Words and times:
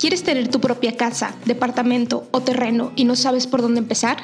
¿Quieres 0.00 0.22
tener 0.22 0.48
tu 0.48 0.62
propia 0.62 0.96
casa, 0.96 1.36
departamento 1.44 2.26
o 2.30 2.40
terreno 2.40 2.90
y 2.96 3.04
no 3.04 3.16
sabes 3.16 3.46
por 3.46 3.60
dónde 3.60 3.80
empezar? 3.80 4.16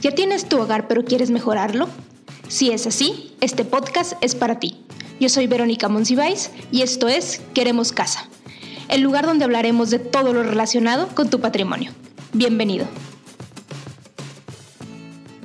¿Ya 0.00 0.10
tienes 0.10 0.48
tu 0.48 0.58
hogar 0.58 0.88
pero 0.88 1.04
quieres 1.04 1.30
mejorarlo? 1.30 1.88
Si 2.48 2.72
es 2.72 2.84
así, 2.84 3.32
este 3.40 3.64
podcast 3.64 4.14
es 4.22 4.34
para 4.34 4.58
ti. 4.58 4.84
Yo 5.20 5.28
soy 5.28 5.46
Verónica 5.46 5.88
Monsiváis 5.88 6.50
y 6.72 6.82
esto 6.82 7.06
es 7.06 7.40
Queremos 7.54 7.92
Casa, 7.92 8.28
el 8.88 9.02
lugar 9.02 9.24
donde 9.24 9.44
hablaremos 9.44 9.90
de 9.90 10.00
todo 10.00 10.32
lo 10.32 10.42
relacionado 10.42 11.06
con 11.14 11.30
tu 11.30 11.38
patrimonio. 11.38 11.92
Bienvenido. 12.32 12.84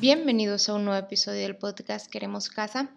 Bienvenidos 0.01 0.67
a 0.67 0.73
un 0.73 0.85
nuevo 0.85 0.99
episodio 0.99 1.41
del 1.41 1.57
podcast 1.57 2.09
Queremos 2.09 2.49
Casa. 2.49 2.89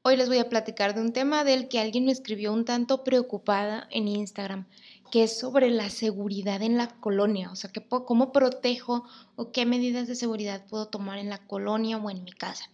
Hoy 0.00 0.16
les 0.16 0.28
voy 0.28 0.38
a 0.38 0.48
platicar 0.48 0.94
de 0.94 1.02
un 1.02 1.12
tema 1.12 1.44
del 1.44 1.68
que 1.68 1.78
alguien 1.78 2.06
me 2.06 2.12
escribió 2.12 2.54
un 2.54 2.64
tanto 2.64 3.04
preocupada 3.04 3.86
en 3.90 4.08
Instagram 4.08 4.64
que 5.10 5.24
es 5.24 5.38
sobre 5.38 5.70
la 5.70 5.90
seguridad 5.90 6.62
en 6.62 6.76
la 6.76 6.88
colonia, 6.88 7.50
o 7.50 7.56
sea, 7.56 7.70
cómo 7.88 8.32
protejo 8.32 9.04
o 9.36 9.52
qué 9.52 9.66
medidas 9.66 10.08
de 10.08 10.14
seguridad 10.14 10.64
puedo 10.66 10.88
tomar 10.88 11.18
en 11.18 11.28
la 11.28 11.38
colonia 11.38 11.96
o 11.98 12.10
en 12.10 12.24
mi 12.24 12.32
casa. 12.32 12.64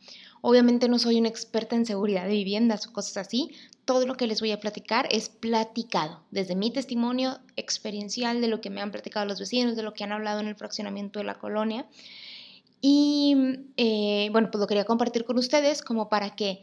Obviamente 0.43 0.89
no 0.89 0.99
soy 0.99 1.19
una 1.19 1.29
experta 1.29 1.75
en 1.75 1.87
seguridad 1.87 2.25
de 2.25 2.33
viviendas 2.33 2.87
o 2.87 2.93
cosas 2.93 3.17
así, 3.17 3.53
todo 3.85 4.07
lo 4.07 4.17
que 4.17 4.27
les 4.27 4.41
voy 4.41 4.51
a 4.51 4.61
platicar 4.61 5.09
es 5.11 5.29
platicado, 5.29 6.21
desde 6.31 6.57
mi 6.57 6.71
testimonio 6.73 7.39
experiencial, 7.57 8.41
de 8.41 8.49
lo 8.49 8.61
que 8.61 8.71
me 8.71 8.81
han 8.81 8.91
platicado 8.91 9.27
los 9.27 9.39
vecinos, 9.39 9.77
de 9.77 9.83
lo 9.83 9.95
que 9.95 10.05
han 10.05 10.13
hablado 10.13 10.41
en 10.41 10.49
el 10.49 10.57
fraccionamiento 10.57 11.21
de 11.21 11.25
la 11.25 11.39
colonia. 11.39 11.87
Y 12.81 13.37
eh, 13.77 14.29
bueno, 14.33 14.51
pues 14.51 14.61
lo 14.61 14.67
quería 14.67 14.85
compartir 14.85 15.25
con 15.25 15.39
ustedes 15.39 15.83
como 15.83 16.09
para 16.09 16.37
que 16.37 16.63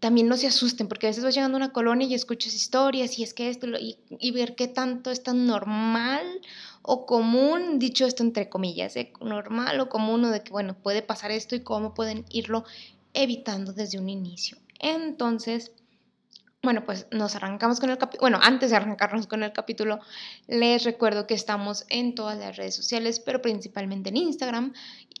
también 0.00 0.28
no 0.28 0.36
se 0.36 0.46
asusten, 0.46 0.88
porque 0.88 1.06
a 1.06 1.10
veces 1.10 1.24
vas 1.24 1.34
llegando 1.34 1.56
a 1.56 1.60
una 1.60 1.72
colonia 1.72 2.06
y 2.06 2.14
escuchas 2.14 2.54
historias 2.54 3.18
y 3.18 3.22
es 3.22 3.34
que 3.34 3.48
esto, 3.48 3.66
y, 3.66 3.98
y 4.18 4.30
ver 4.32 4.54
qué 4.54 4.68
tanto 4.68 5.10
es 5.10 5.22
tan 5.22 5.46
normal 5.46 6.24
o 6.82 7.06
común, 7.06 7.78
dicho 7.78 8.06
esto 8.06 8.22
entre 8.22 8.48
comillas, 8.48 8.96
¿eh? 8.96 9.12
normal 9.20 9.80
o 9.80 9.88
común, 9.88 10.24
o 10.24 10.30
de 10.30 10.42
que, 10.42 10.50
bueno, 10.50 10.74
puede 10.74 11.02
pasar 11.02 11.30
esto 11.30 11.54
y 11.54 11.60
cómo 11.60 11.94
pueden 11.94 12.24
irlo 12.30 12.64
evitando 13.14 13.72
desde 13.72 13.98
un 13.98 14.08
inicio. 14.08 14.58
Entonces, 14.78 15.72
bueno, 16.62 16.84
pues 16.84 17.06
nos 17.10 17.34
arrancamos 17.36 17.80
con 17.80 17.90
el 17.90 17.98
capítulo. 17.98 18.22
Bueno, 18.22 18.38
antes 18.42 18.70
de 18.70 18.76
arrancarnos 18.76 19.26
con 19.26 19.42
el 19.42 19.52
capítulo, 19.52 20.00
les 20.46 20.84
recuerdo 20.84 21.26
que 21.26 21.34
estamos 21.34 21.84
en 21.88 22.14
todas 22.14 22.38
las 22.38 22.56
redes 22.56 22.74
sociales, 22.74 23.20
pero 23.20 23.40
principalmente 23.40 24.08
en 24.08 24.16
Instagram, 24.16 24.72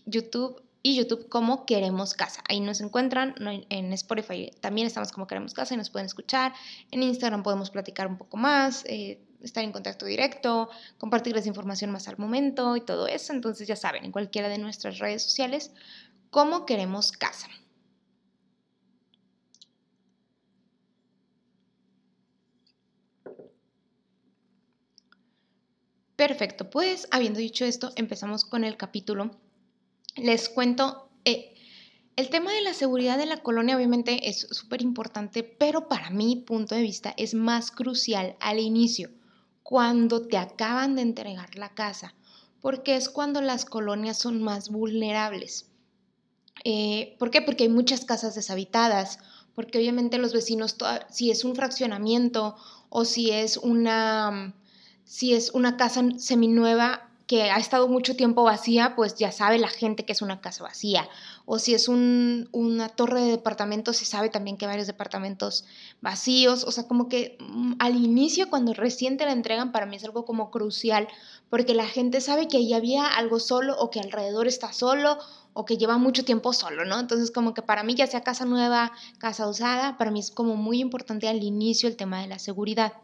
YouTube 0.04 0.62
y 0.82 0.96
YouTube 0.96 1.28
como 1.28 1.66
Queremos 1.66 2.14
Casa. 2.14 2.42
Ahí 2.48 2.60
nos 2.60 2.80
encuentran 2.80 3.34
en 3.68 3.92
Spotify. 3.92 4.50
También 4.60 4.86
estamos 4.86 5.12
como 5.12 5.26
Queremos 5.26 5.54
Casa 5.54 5.74
y 5.74 5.76
nos 5.76 5.90
pueden 5.90 6.06
escuchar. 6.06 6.52
En 6.90 7.02
Instagram 7.02 7.42
podemos 7.42 7.70
platicar 7.70 8.06
un 8.06 8.18
poco 8.18 8.36
más, 8.36 8.84
eh, 8.86 9.20
estar 9.42 9.64
en 9.64 9.72
contacto 9.72 10.06
directo, 10.06 10.68
compartirles 10.98 11.46
información 11.46 11.90
más 11.90 12.08
al 12.08 12.18
momento 12.18 12.76
y 12.76 12.80
todo 12.80 13.06
eso. 13.06 13.32
Entonces 13.32 13.66
ya 13.66 13.76
saben, 13.76 14.04
en 14.04 14.12
cualquiera 14.12 14.48
de 14.48 14.58
nuestras 14.58 14.98
redes 14.98 15.22
sociales 15.22 15.72
como 16.30 16.66
Queremos 16.66 17.12
Casa. 17.12 17.48
Perfecto, 26.16 26.68
pues 26.68 27.06
habiendo 27.12 27.38
dicho 27.38 27.64
esto, 27.64 27.92
empezamos 27.94 28.44
con 28.44 28.64
el 28.64 28.76
capítulo 28.76 29.30
les 30.22 30.48
cuento, 30.48 31.10
eh, 31.24 31.54
el 32.16 32.30
tema 32.30 32.52
de 32.52 32.62
la 32.62 32.74
seguridad 32.74 33.16
de 33.16 33.26
la 33.26 33.38
colonia 33.38 33.76
obviamente 33.76 34.28
es 34.28 34.48
súper 34.50 34.82
importante, 34.82 35.42
pero 35.44 35.88
para 35.88 36.10
mi 36.10 36.36
punto 36.36 36.74
de 36.74 36.82
vista 36.82 37.14
es 37.16 37.34
más 37.34 37.70
crucial 37.70 38.36
al 38.40 38.58
inicio, 38.58 39.10
cuando 39.62 40.26
te 40.26 40.36
acaban 40.36 40.96
de 40.96 41.02
entregar 41.02 41.54
la 41.56 41.74
casa, 41.74 42.14
porque 42.60 42.96
es 42.96 43.08
cuando 43.08 43.40
las 43.40 43.64
colonias 43.64 44.18
son 44.18 44.42
más 44.42 44.70
vulnerables. 44.70 45.70
Eh, 46.64 47.16
¿Por 47.18 47.30
qué? 47.30 47.42
Porque 47.42 47.64
hay 47.64 47.70
muchas 47.70 48.04
casas 48.04 48.34
deshabitadas, 48.34 49.20
porque 49.54 49.78
obviamente 49.78 50.18
los 50.18 50.32
vecinos, 50.32 50.76
si 51.10 51.30
es 51.30 51.44
un 51.44 51.54
fraccionamiento 51.54 52.56
o 52.88 53.04
si 53.04 53.30
es 53.30 53.56
una, 53.56 54.54
si 55.04 55.34
es 55.34 55.50
una 55.50 55.76
casa 55.76 56.02
seminueva, 56.16 57.07
que 57.28 57.50
ha 57.50 57.58
estado 57.58 57.88
mucho 57.88 58.16
tiempo 58.16 58.42
vacía, 58.42 58.96
pues 58.96 59.14
ya 59.16 59.30
sabe 59.32 59.58
la 59.58 59.68
gente 59.68 60.06
que 60.06 60.12
es 60.12 60.22
una 60.22 60.40
casa 60.40 60.64
vacía. 60.64 61.06
O 61.44 61.58
si 61.58 61.74
es 61.74 61.86
una 61.86 62.88
torre 62.88 63.20
de 63.20 63.30
departamentos, 63.32 63.98
se 63.98 64.06
sabe 64.06 64.30
también 64.30 64.56
que 64.56 64.66
varios 64.66 64.86
departamentos 64.86 65.66
vacíos. 66.00 66.64
O 66.64 66.72
sea, 66.72 66.88
como 66.88 67.10
que 67.10 67.36
mm, 67.38 67.74
al 67.80 67.96
inicio, 67.96 68.48
cuando 68.48 68.72
recién 68.72 69.18
te 69.18 69.26
la 69.26 69.32
entregan, 69.32 69.72
para 69.72 69.84
mí 69.84 69.96
es 69.96 70.04
algo 70.04 70.24
como 70.24 70.50
crucial, 70.50 71.06
porque 71.50 71.74
la 71.74 71.86
gente 71.86 72.22
sabe 72.22 72.48
que 72.48 72.56
ahí 72.56 72.72
había 72.72 73.06
algo 73.06 73.40
solo 73.40 73.76
o 73.78 73.90
que 73.90 74.00
alrededor 74.00 74.48
está 74.48 74.72
solo 74.72 75.18
o 75.52 75.66
que 75.66 75.76
lleva 75.76 75.98
mucho 75.98 76.24
tiempo 76.24 76.54
solo, 76.54 76.86
¿no? 76.86 76.98
Entonces, 76.98 77.30
como 77.30 77.52
que 77.52 77.60
para 77.60 77.82
mí, 77.82 77.94
ya 77.94 78.06
sea 78.06 78.22
casa 78.22 78.46
nueva, 78.46 78.92
casa 79.18 79.46
usada, 79.48 79.98
para 79.98 80.10
mí 80.10 80.20
es 80.20 80.30
como 80.30 80.56
muy 80.56 80.80
importante 80.80 81.28
al 81.28 81.42
inicio 81.42 81.90
el 81.90 81.96
tema 81.96 82.22
de 82.22 82.28
la 82.28 82.38
seguridad 82.38 82.94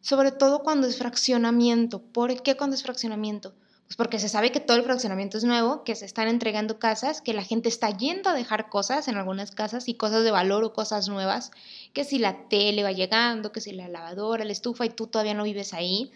sobre 0.00 0.32
todo 0.32 0.62
cuando 0.62 0.86
es 0.86 0.98
fraccionamiento. 0.98 2.02
¿Por 2.02 2.42
qué 2.42 2.56
cuando 2.56 2.76
es 2.76 2.82
fraccionamiento? 2.82 3.54
Pues 3.88 3.96
porque 3.96 4.18
se 4.18 4.28
sabe 4.28 4.52
que 4.52 4.60
todo 4.60 4.76
el 4.76 4.82
fraccionamiento 4.82 5.38
es 5.38 5.44
nuevo, 5.44 5.82
que 5.82 5.94
se 5.94 6.04
están 6.04 6.28
entregando 6.28 6.78
casas, 6.78 7.22
que 7.22 7.32
la 7.32 7.42
gente 7.42 7.70
está 7.70 7.88
yendo 7.88 8.28
a 8.28 8.34
dejar 8.34 8.68
cosas 8.68 9.08
en 9.08 9.16
algunas 9.16 9.50
casas 9.50 9.88
y 9.88 9.94
cosas 9.94 10.24
de 10.24 10.30
valor 10.30 10.62
o 10.62 10.74
cosas 10.74 11.08
nuevas, 11.08 11.52
que 11.94 12.04
si 12.04 12.18
la 12.18 12.48
tele 12.48 12.82
va 12.82 12.92
llegando, 12.92 13.50
que 13.50 13.62
si 13.62 13.72
la 13.72 13.88
lavadora, 13.88 14.44
la 14.44 14.52
estufa 14.52 14.84
y 14.84 14.90
tú 14.90 15.06
todavía 15.06 15.32
no 15.32 15.44
vives 15.44 15.72
ahí. 15.72 16.12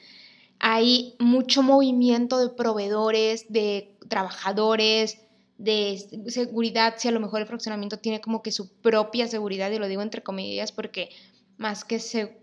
Hay 0.59 1.16
mucho 1.19 1.62
movimiento 1.62 2.38
de 2.38 2.50
proveedores, 2.50 3.47
de 3.48 3.97
trabajadores, 4.06 5.19
de 5.56 6.25
seguridad, 6.28 6.97
si 6.98 7.09
a 7.09 7.12
lo 7.12 7.21
mejor 7.21 7.41
el 7.41 7.47
fraccionamiento 7.47 7.98
tiene 7.98 8.21
como 8.21 8.42
que 8.42 8.53
su 8.53 8.69
propia 8.69 9.28
seguridad, 9.28 9.71
y 9.71 9.78
lo 9.78 9.88
digo 9.88 10.03
entre 10.03 10.22
comillas 10.22 10.72
porque 10.72 11.09
más 11.56 11.84
que 11.84 12.00
se, 12.00 12.38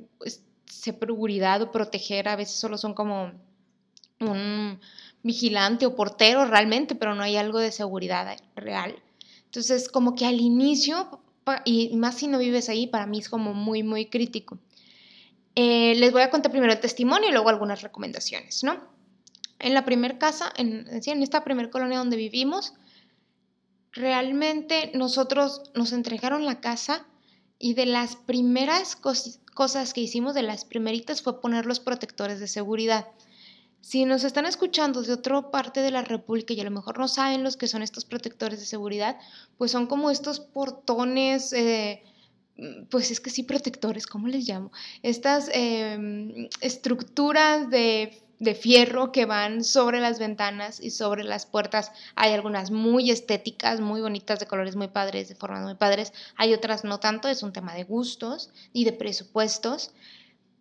seguridad 0.69 1.61
o 1.61 1.71
proteger, 1.71 2.29
a 2.29 2.35
veces 2.35 2.55
solo 2.55 2.77
son 2.77 2.93
como 2.93 3.31
un 4.21 4.79
vigilante 5.23 5.85
o 5.85 5.95
portero 5.95 6.45
realmente, 6.45 6.95
pero 6.95 7.15
no 7.15 7.23
hay 7.23 7.35
algo 7.35 7.59
de 7.59 7.71
seguridad 7.71 8.37
real. 8.55 8.95
Entonces, 9.45 9.89
como 9.89 10.15
que 10.15 10.25
al 10.25 10.39
inicio, 10.39 11.21
y 11.65 11.95
más 11.95 12.15
si 12.15 12.27
no 12.27 12.37
vives 12.37 12.69
ahí, 12.69 12.87
para 12.87 13.07
mí 13.07 13.19
es 13.19 13.29
como 13.29 13.53
muy, 13.53 13.83
muy 13.83 14.05
crítico. 14.05 14.59
Eh, 15.55 15.95
les 15.95 16.11
voy 16.11 16.21
a 16.21 16.29
contar 16.29 16.51
primero 16.51 16.71
el 16.71 16.79
testimonio 16.79 17.29
y 17.29 17.31
luego 17.31 17.49
algunas 17.49 17.81
recomendaciones, 17.81 18.63
¿no? 18.63 18.77
En 19.57 19.73
la 19.73 19.83
primera 19.83 20.17
casa, 20.17 20.53
en, 20.55 20.87
en 20.87 21.23
esta 21.23 21.43
primera 21.43 21.69
colonia 21.69 21.97
donde 21.97 22.15
vivimos, 22.15 22.73
realmente 23.91 24.91
nosotros 24.93 25.63
nos 25.73 25.91
entregaron 25.91 26.45
la 26.45 26.61
casa 26.61 27.05
y 27.59 27.73
de 27.73 27.85
las 27.85 28.15
primeras 28.15 28.95
cosas 28.95 29.93
que 29.93 30.01
hicimos, 30.01 30.33
de 30.33 30.43
las 30.43 30.63
primeritas, 30.63 31.21
fue 31.21 31.41
poner 31.41 31.65
los 31.65 31.81
protectores 31.81 32.39
de 32.39 32.47
seguridad. 32.47 33.07
Si 33.81 34.05
nos 34.05 34.23
están 34.23 34.45
escuchando 34.45 35.01
de 35.01 35.13
otra 35.13 35.51
parte 35.51 35.81
de 35.81 35.91
la 35.91 36.01
República 36.01 36.53
y 36.53 36.61
a 36.61 36.63
lo 36.63 36.71
mejor 36.71 36.97
no 36.97 37.07
saben 37.07 37.43
los 37.43 37.57
que 37.57 37.67
son 37.67 37.81
estos 37.81 38.05
protectores 38.05 38.59
de 38.59 38.65
seguridad, 38.65 39.17
pues 39.57 39.71
son 39.71 39.87
como 39.87 40.09
estos 40.09 40.39
portones, 40.39 41.53
eh, 41.53 42.03
pues 42.89 43.11
es 43.11 43.19
que 43.19 43.29
sí, 43.29 43.43
protectores, 43.43 44.07
¿cómo 44.07 44.27
les 44.27 44.47
llamo? 44.47 44.71
Estas 45.01 45.49
em, 45.53 46.49
estructuras 46.61 47.69
de, 47.69 48.21
de, 48.39 48.55
fierro 48.55 49.11
que 49.11 49.25
van 49.25 49.63
sobre 49.63 49.99
las 49.99 50.19
ventanas 50.19 50.79
y 50.79 50.91
sobre 50.91 51.23
las 51.23 51.45
puertas. 51.45 51.91
Hay 52.15 52.33
algunas 52.33 52.71
muy 52.71 53.11
estéticas, 53.11 53.79
muy 53.81 54.01
bonitas, 54.01 54.39
de 54.39 54.47
colores 54.47 54.75
muy 54.75 54.87
padres, 54.87 55.29
de 55.29 55.35
formas 55.35 55.63
muy 55.63 55.75
padres. 55.75 56.13
Hay 56.35 56.53
otras 56.53 56.83
no 56.83 56.99
tanto, 56.99 57.27
es 57.27 57.43
un 57.43 57.53
tema 57.53 57.73
de 57.73 57.83
gustos 57.83 58.49
y 58.73 58.85
de 58.85 58.93
presupuestos 58.93 59.91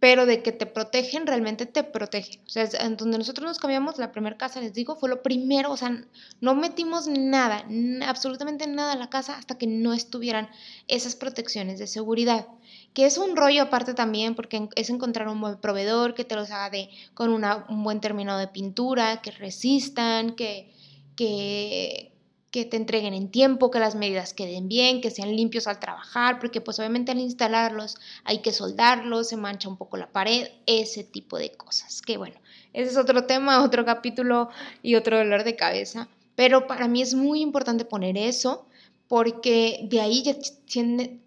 pero 0.01 0.27
de 0.27 0.43
que 0.43 0.53
te 0.53 0.67
protegen, 0.67 1.27
realmente 1.27 1.67
te 1.67 1.83
protegen. 1.83 2.41
O 2.47 2.49
sea, 2.49 2.69
en 2.81 2.97
donde 2.97 3.19
nosotros 3.19 3.47
nos 3.47 3.59
cambiamos, 3.59 3.99
la 3.99 4.13
primera 4.13 4.37
casa, 4.37 4.61
les 4.61 4.73
digo, 4.73 4.95
fue 4.95 5.09
lo 5.09 5.23
primero, 5.23 5.73
o 5.73 5.77
sea, 5.77 6.05
no 6.41 6.55
metimos 6.55 7.09
nada, 7.09 7.65
absolutamente 8.07 8.67
nada 8.69 8.93
a 8.93 8.97
la 8.97 9.11
casa 9.11 9.37
hasta 9.37 9.59
que 9.59 9.67
no 9.67 9.93
estuvieran 9.93 10.49
esas 10.87 11.17
protecciones 11.17 11.79
de 11.79 11.89
seguridad. 11.89 12.47
Que 12.95 13.07
es 13.07 13.19
un 13.19 13.37
rollo 13.37 13.63
aparte 13.63 13.95
también, 13.95 14.35
porque 14.35 14.69
es 14.77 14.91
encontrar 14.91 15.29
un 15.29 15.41
buen 15.41 15.59
proveedor 15.59 16.15
que 16.15 16.25
te 16.25 16.37
los 16.37 16.51
haga 16.51 16.71
de, 16.71 16.91
con 17.15 17.31
un 17.31 17.85
buen 17.85 18.01
terminado 18.01 18.39
de 18.39 18.49
pintura, 18.49 19.21
que 19.21 19.33
resistan, 19.33 20.37
que, 20.37 20.73
que, 21.17 22.13
que 22.51 22.65
te 22.65 22.77
entreguen 22.77 23.15
en 23.15 23.31
tiempo, 23.31 23.71
que 23.71 23.79
las 23.79 23.95
medidas 23.95 24.33
queden 24.33 24.69
bien, 24.69 25.01
que 25.01 25.11
sean 25.11 25.37
limpios 25.37 25.67
al 25.67 25.81
trabajar, 25.81 26.39
porque 26.39 26.61
pues 26.61 26.79
obviamente 26.79 27.13
al 27.13 27.19
instalarlos 27.19 27.97
hay 28.25 28.39
que 28.39 28.53
soldarlos, 28.53 29.29
se 29.29 29.37
mancha 29.37 29.69
un 29.69 29.77
poco 29.77 29.97
la 29.97 30.11
pared, 30.11 30.49
ese 30.67 31.05
tipo 31.05 31.39
de 31.39 31.53
cosas. 31.53 32.01
Que 32.01 32.17
bueno, 32.17 32.37
ese 32.73 32.91
es 32.91 32.97
otro 32.97 33.25
tema, 33.25 33.63
otro 33.65 33.85
capítulo 33.85 34.49
y 34.83 34.95
otro 34.95 35.19
dolor 35.19 35.45
de 35.45 35.57
cabeza, 35.57 36.09
pero 36.35 36.67
para 36.67 36.89
mí 36.89 37.03
es 37.03 37.15
muy 37.15 37.41
importante 37.43 37.85
poner 37.85 38.17
eso 38.17 38.67
porque 39.09 39.81
de 39.91 40.01
ahí 40.01 40.23
ya 40.23 40.37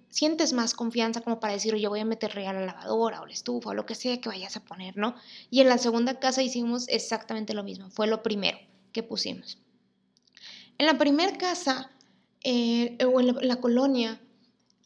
sientes 0.10 0.54
más 0.54 0.74
confianza 0.74 1.22
como 1.22 1.40
para 1.40 1.54
decir, 1.54 1.74
oye, 1.74 1.88
voy 1.88 2.00
a 2.00 2.06
meterle 2.06 2.48
a 2.48 2.54
la 2.54 2.66
lavadora 2.66 3.22
o 3.22 3.26
la 3.26 3.34
estufa 3.34 3.72
o 3.72 3.74
lo 3.74 3.86
que 3.86 3.96
sea 3.96 4.22
que 4.22 4.30
vayas 4.30 4.56
a 4.58 4.64
poner, 4.64 4.98
¿no? 4.98 5.16
Y 5.50 5.62
en 5.62 5.70
la 5.70 5.78
segunda 5.78 6.20
casa 6.20 6.44
hicimos 6.44 6.88
exactamente 6.90 7.54
lo 7.54 7.64
mismo, 7.64 7.90
fue 7.90 8.08
lo 8.08 8.22
primero 8.24 8.58
que 8.92 9.04
pusimos. 9.04 9.58
En 10.78 10.86
la 10.86 10.98
primera 10.98 11.38
casa 11.38 11.92
eh, 12.44 12.98
o 13.06 13.20
en 13.20 13.48
la, 13.48 13.56
colonia, 13.58 14.20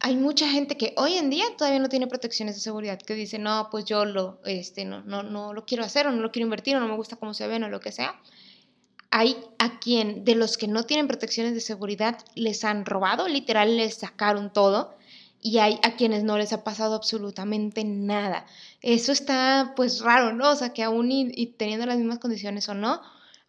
hay 0.02 0.18
mucha 0.18 0.50
gente 0.50 0.78
que 0.78 0.94
hoy 0.98 1.14
en 1.14 1.30
día 1.30 1.46
todavía 1.58 1.80
no 1.80 1.90
tiene 1.90 2.08
protecciones 2.08 2.56
de 2.56 2.62
seguridad, 2.62 3.00
que 3.00 3.16
dice, 3.16 3.40
no, 3.40 3.70
pues 3.72 3.86
yo 3.86 4.06
lo, 4.06 4.40
este, 4.46 4.86
no, 4.86 5.02
no, 5.04 5.24
no 5.24 5.54
lo 5.54 5.66
quiero 5.66 5.84
hacer 5.84 6.08
o 6.08 6.12
no 6.12 6.22
lo 6.22 6.32
quiero 6.32 6.46
invertir 6.46 6.76
o 6.76 6.80
no 6.80 6.88
me 6.88 6.96
gusta 6.96 7.16
cómo 7.16 7.34
se 7.34 7.48
ven 7.48 7.64
o 7.64 7.70
lo 7.70 7.80
que 7.80 7.92
sea. 7.92 8.20
Hay 9.12 9.38
a 9.60 9.80
quien 9.80 10.26
de 10.26 10.36
los 10.36 10.58
que 10.58 10.68
no 10.68 10.84
tienen 10.84 11.08
protecciones 11.08 11.54
de 11.54 11.62
seguridad 11.62 12.18
les 12.36 12.66
han 12.66 12.86
robado, 12.86 13.28
literal 13.28 13.78
les 13.78 13.96
sacaron 13.96 14.52
todo 14.52 14.96
y 15.46 15.60
hay 15.60 15.80
a 15.84 15.96
quienes 15.96 16.24
no 16.24 16.40
les 16.40 16.54
ha 16.54 16.64
pasado 16.64 16.96
absolutamente 16.96 17.84
nada. 17.84 18.48
Eso 18.81 19.12
está 19.12 19.74
pues 19.76 20.02
raro, 20.02 20.34
¿no? 20.34 20.50
O 20.50 20.56
sea, 20.56 20.74
que 20.74 20.81
aún 20.81 21.12
y, 21.12 21.46
teniendo 21.56 21.86
las 21.86 22.00
mismas 22.00 22.18
condiciones 22.18 22.68
o 22.68 22.74
no, 22.74 23.00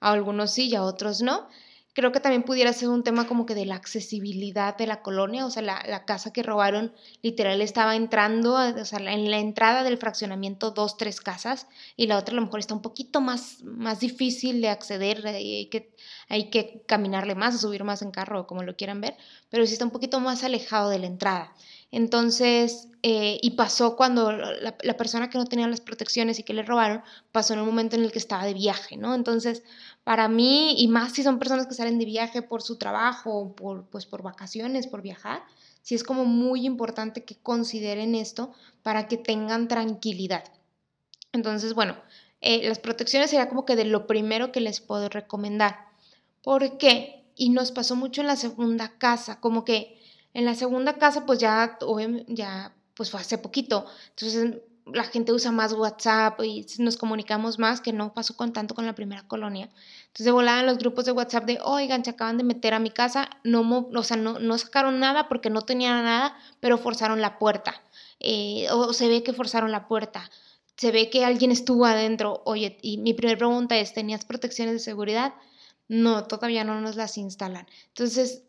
a 0.01 0.13
algunos 0.13 0.53
sí 0.53 0.69
y 0.69 0.75
a 0.75 0.83
otros 0.83 1.23
no. 1.23 1.49
Creo 1.97 2.13
que 2.13 2.21
también 2.21 2.43
pudiera 2.43 2.75
ser 2.75 2.91
un 2.91 3.03
tema 3.03 3.27
como 3.27 3.47
que 3.47 3.55
de 3.55 3.65
la 3.65 3.75
accesibilidad 3.75 4.77
de 4.77 4.87
la 4.87 5.01
colonia, 5.01 5.47
o 5.47 5.51
sea, 5.51 5.63
la, 5.63 6.05
casa 6.05 6.31
que 6.31 6.43
robaron 6.43 6.93
literal 7.23 7.63
estaba 7.63 7.97
entrando, 7.97 8.53
o 8.53 8.85
sea, 8.85 8.99
en 8.99 9.31
la 9.31 9.39
entrada 9.39 9.83
del 9.83 9.97
fraccionamiento 9.97 10.73
dos, 10.73 10.99
tres 10.99 11.23
casas 11.23 11.69
y 11.97 12.07
la 12.07 12.19
otra 12.19 12.35
a 12.35 12.37
lo 12.37 12.43
mejor 12.43 12.61
está 12.61 12.75
un 12.75 12.83
poquito 12.83 13.23
más, 13.23 13.63
más 13.63 13.99
difícil 14.01 14.61
de 14.61 14.69
acceder, 14.69 15.27
hay 15.27 15.71
que, 15.71 15.97
hay 16.29 16.51
que 16.51 16.83
caminarle 16.87 17.35
más 17.35 17.59
subir 17.59 17.83
más 17.83 18.03
en 18.03 18.11
carro, 18.11 18.47
como 18.47 18.63
lo 18.63 18.77
quieran 18.77 19.01
ver, 19.01 19.17
pero 19.49 19.65
sí 19.67 19.73
está 19.73 19.87
un 19.87 19.91
poquito 19.91 20.21
más 20.21 20.45
alejado 20.45 20.91
de 20.91 20.99
la 20.99 21.07
entrada. 21.07 21.55
Entonces, 21.97 22.89
eh, 23.03 23.39
y 23.41 23.53
pasó 23.53 23.97
cuando 23.97 24.31
la, 24.31 24.97
persona 24.99 25.31
que 25.31 25.39
no 25.39 25.47
tenía 25.47 25.67
las 25.67 25.81
protecciones 25.81 26.39
y 26.39 26.43
que 26.43 26.53
le 26.53 26.63
robaron, 26.63 27.01
pasó 27.33 27.55
en 27.55 27.61
un 27.61 27.67
momento 27.67 27.97
en 27.97 28.05
el 28.05 28.13
que 28.13 28.19
estaba 28.19 28.45
de 28.45 28.53
viaje, 28.53 28.99
¿no? 28.99 29.15
Entonces, 29.15 29.63
para 30.05 30.29
mí, 30.29 30.75
y 30.77 30.89
más 30.89 31.15
si 31.15 31.23
son 31.23 31.39
personas 31.39 31.67
que 31.67 31.73
salen 31.73 31.99
de 31.99 32.05
viaje 32.05 32.43
por 32.43 32.61
su 32.61 32.77
trabajo, 32.77 33.57
por, 33.57 33.87
pues 33.87 34.05
por 34.05 34.23
vacaciones, 34.23 34.87
por 34.87 35.01
viajar, 35.01 35.43
sí 35.81 35.95
es 35.95 36.05
como 36.05 36.27
muy 36.27 36.67
importante 36.67 37.25
que 37.25 37.37
consideren 37.37 38.15
esto 38.15 38.53
para 38.83 39.09
que 39.09 39.17
tengan 39.17 39.67
tranquilidad. 39.67 40.45
Entonces, 41.33 41.73
bueno, 41.73 41.97
eh, 42.43 42.69
las 42.69 42.79
protecciones 42.79 43.31
sería 43.31 43.49
como 43.49 43.65
que 43.65 43.75
de 43.75 43.87
lo 43.87 44.07
primero 44.07 44.53
que 44.53 44.61
les 44.61 44.83
puedo 44.83 45.09
recomendar. 45.09 45.79
¿Por 46.43 46.77
qué? 46.77 47.25
Y 47.37 47.49
nos 47.49 47.73
pasó 47.73 47.97
mucho 47.97 48.21
en 48.21 48.27
la 48.27 48.37
segunda 48.37 48.99
casa, 48.99 49.41
como 49.41 49.65
que 49.65 49.96
en 50.37 50.45
la 50.45 50.55
segunda 50.55 50.99
casa, 50.99 51.25
pues 51.25 51.39
ya, 51.39 51.79
ya 52.29 52.71
pues 52.93 53.11
fue 53.11 53.21
hace 53.21 53.39
poquito. 53.39 53.87
Entonces 54.11 54.59
la 54.85 55.05
gente 55.05 55.33
usa 55.33 55.51
más 55.51 55.73
WhatsApp 55.73 56.39
y 56.45 56.67
nos 56.79 56.99
comunicamos 56.99 57.59
más, 57.59 57.81
que 57.81 57.95
no 57.95 58.13
pasó 58.13 58.37
con 58.37 58.53
tanto 58.53 58.75
con 58.75 58.85
la 58.85 58.95
primera 58.95 59.27
colonia. 59.27 59.71
Entonces 60.09 60.31
volaban 60.31 60.67
los 60.67 60.77
grupos 60.77 61.07
de 61.07 61.13
WhatsApp 61.13 61.47
de, 61.47 61.59
oigan, 61.65 62.05
se 62.05 62.11
acaban 62.11 62.37
de 62.37 62.45
meter 62.45 62.75
a 62.75 62.79
mi 62.79 62.91
casa, 62.91 63.31
no, 63.45 63.89
o 63.95 64.03
sea, 64.03 64.19
no, 64.19 64.39
no 64.39 64.59
sacaron 64.59 65.01
nada 65.01 65.27
porque 65.27 65.49
no 65.49 65.63
tenían 65.63 66.05
nada, 66.05 66.37
pero 66.61 66.77
forzaron 66.77 67.23
la 67.23 67.39
puerta. 67.39 67.83
Eh, 68.21 68.67
o 68.73 68.93
se 68.93 69.09
ve 69.09 69.23
que 69.23 69.33
forzaron 69.33 69.73
la 69.73 69.89
puerta. 69.89 70.31
Se 70.77 70.93
ve 70.93 71.09
que 71.09 71.25
alguien 71.25 71.51
estuvo 71.51 71.87
adentro. 71.87 72.43
Oye, 72.45 72.77
y 72.83 72.99
mi 72.99 73.15
primera 73.15 73.39
pregunta 73.39 73.79
es, 73.79 73.95
¿tenías 73.95 74.27
protecciones 74.27 74.75
de 74.75 74.81
seguridad? 74.81 75.33
No, 75.89 76.25
todavía 76.25 76.63
no 76.63 76.79
nos 76.83 76.97
las 76.97 77.17
instalan. 77.17 77.67
Entonces, 77.89 78.43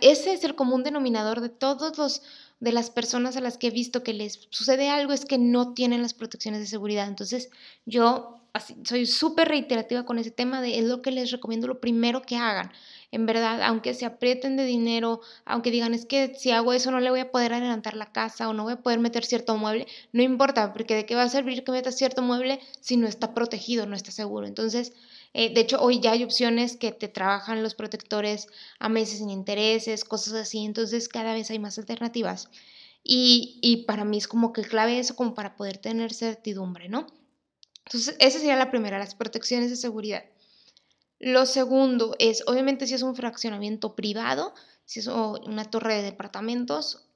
ese 0.00 0.32
es 0.32 0.44
el 0.44 0.54
común 0.54 0.82
denominador 0.84 1.40
de 1.40 1.48
todos 1.48 1.98
los 1.98 2.22
de 2.60 2.72
las 2.72 2.90
personas 2.90 3.36
a 3.36 3.40
las 3.40 3.56
que 3.56 3.68
he 3.68 3.70
visto 3.70 4.02
que 4.02 4.12
les 4.12 4.48
sucede 4.50 4.88
algo 4.88 5.12
es 5.12 5.24
que 5.24 5.38
no 5.38 5.74
tienen 5.74 6.02
las 6.02 6.14
protecciones 6.14 6.60
de 6.60 6.66
seguridad. 6.66 7.06
Entonces, 7.06 7.50
yo 7.86 8.40
soy 8.84 9.06
súper 9.06 9.48
reiterativa 9.48 10.04
con 10.04 10.18
ese 10.18 10.30
tema 10.30 10.60
de 10.60 10.78
es 10.78 10.84
lo 10.84 11.02
que 11.02 11.12
les 11.12 11.30
recomiendo 11.30 11.68
lo 11.68 11.80
primero 11.80 12.22
que 12.22 12.36
hagan. 12.36 12.72
En 13.10 13.26
verdad, 13.26 13.62
aunque 13.62 13.94
se 13.94 14.04
aprieten 14.04 14.56
de 14.56 14.64
dinero, 14.64 15.20
aunque 15.44 15.70
digan 15.70 15.94
es 15.94 16.04
que 16.04 16.34
si 16.34 16.50
hago 16.50 16.72
eso 16.72 16.90
no 16.90 17.00
le 17.00 17.10
voy 17.10 17.20
a 17.20 17.30
poder 17.30 17.52
adelantar 17.54 17.94
la 17.94 18.12
casa 18.12 18.48
o 18.48 18.54
no 18.54 18.64
voy 18.64 18.74
a 18.74 18.82
poder 18.82 18.98
meter 18.98 19.24
cierto 19.24 19.56
mueble, 19.56 19.86
no 20.12 20.22
importa, 20.22 20.72
porque 20.72 20.94
de 20.94 21.06
qué 21.06 21.14
va 21.14 21.22
a 21.22 21.28
servir 21.28 21.64
que 21.64 21.72
metas 21.72 21.96
cierto 21.96 22.22
mueble 22.22 22.60
si 22.80 22.96
no 22.96 23.06
está 23.06 23.34
protegido, 23.34 23.86
no 23.86 23.94
está 23.94 24.10
seguro. 24.10 24.46
Entonces, 24.46 24.92
eh, 25.34 25.52
de 25.52 25.60
hecho, 25.60 25.80
hoy 25.80 26.00
ya 26.00 26.12
hay 26.12 26.24
opciones 26.24 26.76
que 26.76 26.92
te 26.92 27.08
trabajan 27.08 27.62
los 27.62 27.74
protectores 27.74 28.48
a 28.78 28.88
meses 28.88 29.18
sin 29.18 29.30
intereses, 29.30 30.04
cosas 30.04 30.34
así, 30.34 30.64
entonces 30.64 31.08
cada 31.08 31.34
vez 31.34 31.50
hay 31.50 31.58
más 31.58 31.78
alternativas. 31.78 32.48
Y, 33.04 33.58
y 33.62 33.84
para 33.84 34.04
mí 34.04 34.18
es 34.18 34.28
como 34.28 34.52
que 34.52 34.62
clave 34.62 34.98
eso 34.98 35.16
como 35.16 35.34
para 35.34 35.56
poder 35.56 35.78
tener 35.78 36.12
certidumbre, 36.12 36.88
¿no? 36.88 37.06
Entonces, 37.86 38.16
esa 38.18 38.38
sería 38.38 38.56
la 38.56 38.70
primera, 38.70 38.98
las 38.98 39.14
protecciones 39.14 39.70
de 39.70 39.76
seguridad. 39.76 40.24
Lo 41.18 41.46
segundo 41.46 42.14
es, 42.18 42.44
obviamente, 42.46 42.86
si 42.86 42.94
es 42.94 43.02
un 43.02 43.16
fraccionamiento 43.16 43.94
privado, 43.94 44.54
si 44.84 45.00
es 45.00 45.06
una 45.06 45.64
torre 45.64 45.96
de 45.96 46.02
departamentos, 46.02 47.06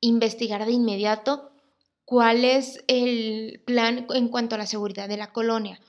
investigar 0.00 0.64
de 0.66 0.72
inmediato 0.72 1.52
cuál 2.04 2.44
es 2.44 2.82
el 2.88 3.62
plan 3.64 4.06
en 4.10 4.28
cuanto 4.28 4.54
a 4.54 4.58
la 4.58 4.66
seguridad 4.66 5.08
de 5.08 5.16
la 5.16 5.32
colonia 5.32 5.80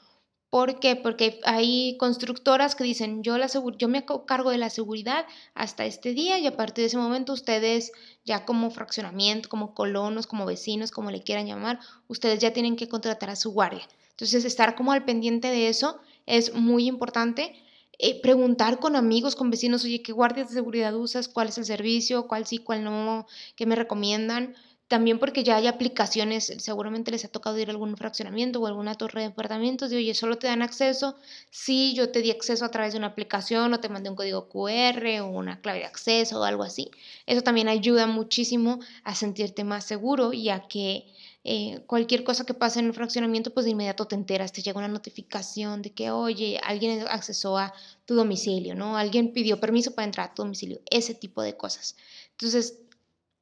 ¿Por 0.54 0.80
qué? 0.80 0.96
Porque 0.96 1.40
hay 1.46 1.98
constructoras 1.98 2.76
que 2.76 2.84
dicen, 2.84 3.24
yo, 3.24 3.40
la 3.40 3.48
yo 3.80 3.88
me 3.88 4.06
cargo 4.28 4.52
de 4.52 4.60
la 4.60 4.70
seguridad 4.70 5.26
hasta 5.56 5.84
este 5.88 6.14
día 6.14 6.38
y 6.38 6.46
a 6.46 6.56
partir 6.56 6.84
de 6.84 6.90
ese 6.90 6.98
momento 6.98 7.34
ustedes 7.34 7.92
ya 8.24 8.46
como 8.46 8.70
fraccionamiento, 8.70 9.50
como 9.50 9.74
colonos, 9.74 10.28
como 10.28 10.46
vecinos, 10.46 10.92
como 10.92 11.10
le 11.10 11.24
quieran 11.24 11.48
llamar, 11.48 11.80
ustedes 12.08 12.38
ya 12.38 12.54
tienen 12.54 12.76
que 12.76 12.88
contratar 12.88 13.32
a 13.32 13.36
su 13.36 13.52
guardia. 13.52 13.88
Entonces, 14.12 14.46
estar 14.46 14.76
como 14.76 14.92
al 14.92 15.06
pendiente 15.06 15.48
de 15.48 15.70
eso 15.70 16.00
es 16.28 16.54
muy 16.54 16.86
importante. 16.86 17.56
Eh, 17.98 18.22
preguntar 18.22 18.80
con 18.80 18.96
amigos, 18.96 19.36
con 19.36 19.50
vecinos, 19.50 19.84
oye, 19.84 20.04
¿qué 20.04 20.12
guardias 20.12 20.50
de 20.50 20.54
seguridad 20.54 20.94
usas? 20.96 21.30
¿Cuál 21.30 21.48
es 21.48 21.58
el 21.58 21.66
servicio? 21.66 22.28
¿Cuál 22.28 22.46
sí, 22.46 22.60
cuál 22.60 22.84
no? 22.84 23.26
¿Qué 23.56 23.66
me 23.66 23.76
recomiendan? 23.76 24.54
También 24.88 25.18
porque 25.18 25.44
ya 25.44 25.56
hay 25.56 25.68
aplicaciones, 25.68 26.54
seguramente 26.58 27.10
les 27.10 27.26
ha 27.26 27.30
tocado 27.30 27.58
ir 27.58 27.70
a 27.70 27.72
algún 27.72 27.98
fraccionamiento 27.98 28.60
o 28.60 28.68
alguna 28.68 28.96
torre 28.96 29.22
de 29.22 29.28
apartamentos 29.28 29.90
de, 29.90 29.98
oye, 29.98 30.14
solo 30.14 30.38
te 30.38 30.48
dan 30.48 30.62
acceso 30.62 31.16
si 31.50 31.94
yo 31.96 32.12
te 32.12 32.22
di 32.22 32.30
acceso 32.30 32.64
a 32.66 32.70
través 32.70 32.94
de 32.94 33.00
una 33.00 33.08
aplicación 33.08 33.74
o 33.74 33.80
te 33.80 33.90
mandé 33.90 34.10
un 34.10 34.16
código 34.16 34.50
QR 34.50 35.22
o 35.22 35.28
una 35.28 35.62
clave 35.62 35.80
de 35.80 35.86
acceso 35.86 36.40
o 36.40 36.44
algo 36.44 36.64
así. 36.64 36.92
Eso 37.26 37.42
también 37.42 37.70
ayuda 37.70 38.08
muchísimo 38.08 38.80
a 39.04 39.16
sentirte 39.16 39.64
más 39.64 39.86
seguro 39.86 40.34
y 40.34 40.50
a 40.50 40.68
que 40.68 41.08
eh, 41.46 41.84
cualquier 41.88 42.24
cosa 42.24 42.46
que 42.46 42.54
pase 42.54 42.80
en 42.80 42.86
el 42.86 42.94
fraccionamiento, 42.94 43.54
pues 43.54 43.66
de 43.66 43.72
inmediato 43.72 44.06
te 44.06 44.16
enteras, 44.16 44.54
te 44.54 44.62
llega 44.62 44.80
una 44.80 44.88
notificación 44.88 45.82
de 45.82 45.92
que, 45.92 46.10
oye, 46.12 46.60
alguien 46.64 47.06
accesó 47.10 47.58
a 47.58 47.74
tu 48.06 48.16
domicilio, 48.16 48.76
¿no? 48.76 48.98
Alguien 48.98 49.34
pidió 49.34 49.60
permiso 49.60 49.94
para 49.94 50.06
entrar 50.06 50.30
a 50.30 50.34
tu 50.34 50.44
domicilio, 50.44 50.82
ese 50.90 51.14
tipo 51.16 51.42
de 51.42 51.58
cosas. 51.58 51.98
Entonces, 52.32 52.80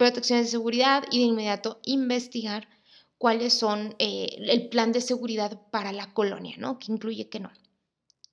protecciones 0.01 0.47
de 0.47 0.51
seguridad 0.51 1.03
y 1.11 1.19
de 1.19 1.25
inmediato 1.25 1.79
investigar 1.83 2.67
cuáles 3.19 3.53
son 3.53 3.93
eh, 3.99 4.35
el 4.49 4.67
plan 4.67 4.91
de 4.91 4.99
seguridad 4.99 5.61
para 5.69 5.91
la 5.91 6.11
colonia, 6.11 6.55
¿no? 6.57 6.79
Que 6.79 6.91
incluye 6.91 7.29
que 7.29 7.39
no. 7.39 7.51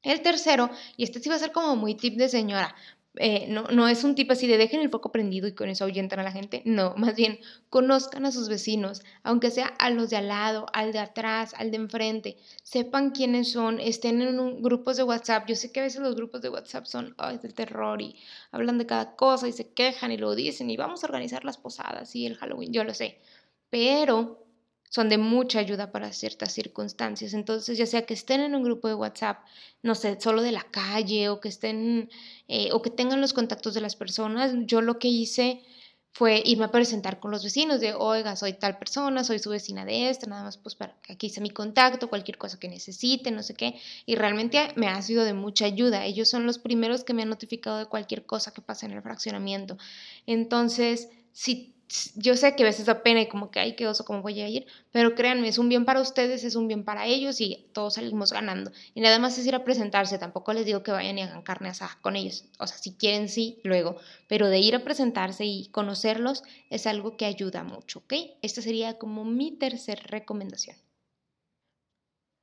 El 0.03 0.23
tercero, 0.23 0.71
y 0.97 1.05
este 1.05 1.21
sí 1.21 1.29
va 1.29 1.35
a 1.35 1.39
ser 1.39 1.53
como 1.53 1.77
muy 1.77 1.95
tip 1.95 2.17
de 2.17 2.31
señora, 2.31 2.75
eh, 3.17 3.47
no, 3.49 3.65
no, 3.65 3.89
es 3.89 4.05
un 4.05 4.15
tipo 4.15 4.33
así 4.33 4.47
de 4.47 4.59
dejen 4.59 4.81
el 4.81 4.91
foco 4.91 5.11
prendido 5.11 5.49
y 5.49 5.55
con 5.55 5.69
eso 5.69 5.85
ahuyentan 5.85 6.21
a 6.21 6.23
la 6.23 6.33
gente. 6.33 6.63
No, 6.65 6.95
más 6.97 7.17
bien 7.17 7.41
conozcan 7.71 8.27
a 8.27 8.33
sus 8.33 8.49
vecinos, 8.49 9.03
aunque 9.23 9.51
sea 9.51 9.67
a 9.67 9.91
los 9.91 10.11
de 10.11 10.17
al 10.17 10.29
lado, 10.29 10.67
al 10.73 10.93
de 10.93 11.01
atrás, 11.01 11.55
al 11.57 11.71
de 11.71 11.79
enfrente. 11.79 12.37
Sepan 12.63 13.11
quiénes 13.11 13.51
son, 13.51 13.81
estén 13.81 14.23
en 14.23 14.39
un, 14.39 14.63
grupos 14.63 14.97
de 14.97 15.03
WhatsApp. 15.03 15.49
Yo 15.49 15.57
sé 15.57 15.73
que 15.73 15.81
a 15.81 15.85
veces 15.85 16.01
los 16.01 16.15
grupos 16.15 16.43
de 16.43 16.51
WhatsApp 16.51 16.87
son 16.87 17.15
ay, 17.19 17.39
del 17.39 17.55
terror 17.55 18.01
y 18.03 18.17
hablan 18.53 18.79
de 18.79 18.87
cada 18.87 19.17
cosa 19.17 19.49
y 19.49 19.53
se 19.53 19.73
quejan 19.73 20.13
y 20.13 20.17
lo 20.17 20.35
dicen 20.35 20.71
y 20.71 20.77
vamos 20.77 21.03
a 21.03 21.07
organizar 21.07 21.45
las 21.45 21.57
posadas 21.59 22.15
y 22.15 22.27
el 22.27 22.37
Halloween, 22.37 22.73
yo 22.73 22.85
lo 22.85 22.95
sé. 22.95 23.19
Pero 23.71 24.48
son 24.91 25.09
de 25.09 25.19
mucha 25.19 25.59
ayuda 25.59 25.93
para 25.93 26.13
ciertas 26.13 26.53
circunstancias. 26.53 27.35
Entonces, 27.35 27.79
ya 27.79 27.87
sea 27.87 28.07
que 28.07 28.15
estén 28.15 28.41
en 28.41 28.55
un 28.55 28.63
grupo 28.63 28.89
de 28.89 28.95
WhatsApp, 28.95 29.39
no 29.83 29.95
sé, 29.95 30.21
solo 30.21 30.43
de 30.43 30.53
la 30.53 30.65
calle 30.65 31.29
o 31.29 31.41
que 31.41 31.49
estén 31.49 32.11
eh, 32.49 32.71
o 32.73 32.83
que 32.83 32.91
tengan 32.91 33.21
los 33.21 33.33
contactos 33.33 33.75
de 33.75 33.81
las 33.81 33.97
personas, 33.97 34.53
yo 34.67 34.81
lo 34.81 34.99
que 34.99 35.09
hice 35.09 35.63
fue 36.13 36.43
irme 36.45 36.65
a 36.65 36.73
presentar 36.73 37.21
con 37.21 37.31
los 37.31 37.45
vecinos 37.45 37.81
de, 37.81 37.95
oiga, 37.95 38.35
soy 38.35 38.55
tal 38.55 38.77
persona, 38.79 39.23
soy 39.23 39.39
su 39.39 39.51
vecina 39.51 39.85
de 39.85 40.11
esta, 40.11 40.27
nada 40.27 40.43
más 40.43 40.57
pues 40.57 40.75
para 40.75 40.97
aquí 41.09 41.29
hice 41.29 41.41
mi 41.41 41.51
contacto, 41.51 42.09
cualquier 42.09 42.39
cosa 42.39 42.59
que 42.59 42.69
necesite, 42.69 43.31
no 43.31 43.43
sé 43.43 43.55
qué, 43.55 43.79
y 44.05 44.17
realmente 44.17 44.73
me 44.75 44.89
ha 44.89 45.01
sido 45.01 45.23
de 45.25 45.35
mucha 45.35 45.67
ayuda. 45.67 46.05
Ellos 46.07 46.29
son 46.29 46.45
los 46.45 46.59
primeros 46.59 47.05
que 47.05 47.15
me 47.15 47.23
han 47.23 47.29
notificado 47.29 47.79
de 47.79 47.87
cualquier 47.87 48.27
cosa 48.27 48.53
que 48.53 48.63
pase 48.63 48.87
en 48.87 48.93
el 48.93 49.03
fraccionamiento. 49.03 49.77
Entonces, 50.27 51.09
si 51.33 51.78
yo 52.17 52.37
sé 52.37 52.55
que 52.55 52.63
a 52.65 52.67
veces 52.67 52.87
da 52.87 53.03
pena 53.03 53.23
y 53.23 53.29
como 53.29 53.51
que, 53.51 53.61
ay, 53.61 53.75
qué 53.75 53.87
oso, 53.87 54.05
¿cómo 54.05 54.21
voy 54.21 54.41
a 54.41 54.49
ir? 54.49 54.67
Pero 54.93 55.15
créanme, 55.15 55.49
es 55.49 55.59
un 55.59 55.69
bien 55.69 55.85
para 55.85 56.01
ustedes, 56.01 56.45
es 56.45 56.55
un 56.55 56.69
bien 56.69 56.85
para 56.85 57.07
ellos 57.07 57.41
y 57.41 57.67
todos 57.73 57.95
salimos 57.95 58.33
ganando. 58.33 58.71
Y 58.95 59.01
nada 59.01 59.19
más 59.19 59.39
es 59.39 59.47
ir 59.47 59.55
a 59.55 59.65
presentarse, 59.65 60.19
tampoco 60.19 60.53
les 60.53 60.67
digo 60.67 60.83
que 60.83 60.93
vayan 60.93 61.19
y 61.19 61.23
hagan 61.23 61.43
carne 61.43 61.71
asada 61.71 61.99
con 62.03 62.17
ellos. 62.17 62.45
O 62.59 62.67
sea, 62.67 62.77
si 62.77 62.93
quieren, 62.93 63.29
sí, 63.29 63.61
luego. 63.65 63.97
Pero 64.29 64.49
de 64.49 64.59
ir 64.59 64.75
a 64.75 64.85
presentarse 64.85 65.47
y 65.47 65.69
conocerlos 65.69 66.43
es 66.69 66.87
algo 66.87 67.17
que 67.17 67.25
ayuda 67.25 67.65
mucho, 67.65 68.01
¿ok? 68.01 68.15
Esta 68.43 68.61
sería 68.61 68.99
como 68.99 69.25
mi 69.25 69.53
tercera 69.53 70.03
recomendación. 70.03 70.77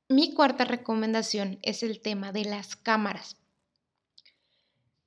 Mi 0.08 0.34
cuarta 0.34 0.64
recomendación 0.64 1.58
es 1.62 1.82
el 1.82 2.00
tema 2.00 2.32
de 2.32 2.44
las 2.44 2.76
cámaras 2.76 3.36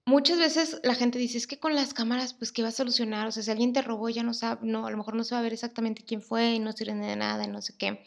muchas 0.10 0.40
veces 0.40 0.82
la 0.84 0.96
gente 0.96 1.20
dice, 1.20 1.38
es 1.38 1.48
que 1.48 1.60
con 1.60 1.76
las 1.76 1.94
cámaras, 1.94 2.34
pues, 2.34 2.52
¿qué 2.52 2.62
va 2.64 2.70
a 2.70 2.72
solucionar? 2.72 3.28
O 3.28 3.32
sea, 3.32 3.44
si 3.44 3.52
alguien 3.52 3.74
te 3.74 3.82
robó, 3.82 4.10
ya 4.10 4.24
no 4.24 4.34
sabe, 4.34 4.62
no, 4.68 4.86
a 4.86 4.92
lo 4.92 4.98
mejor 4.98 5.16
no 5.16 5.24
se 5.24 5.36
va 5.36 5.40
a 5.40 5.44
ver 5.44 5.54
exactamente 5.54 6.04
quién 6.04 6.22
fue 6.22 6.54
y 6.54 6.60
no 6.60 6.72
sirve 6.74 6.96
de 6.96 7.16
nada, 7.16 7.48
no 7.48 7.62
sé 7.62 7.76
qué. 7.78 8.04